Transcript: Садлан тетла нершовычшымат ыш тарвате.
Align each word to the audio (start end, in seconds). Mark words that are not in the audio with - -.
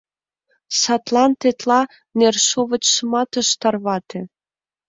Садлан 0.81 1.31
тетла 1.41 1.81
нершовычшымат 2.19 3.31
ыш 3.41 3.49
тарвате. 3.61 4.19